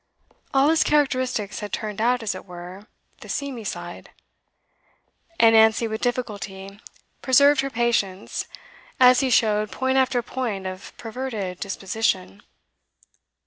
[0.51, 2.87] All his characteristics had turned out, as it were,
[3.19, 4.09] the seamy side;
[5.39, 6.79] and Nancy with difficulty
[7.21, 8.47] preserved her patience
[8.99, 12.41] as he showed point after point of perverted disposition.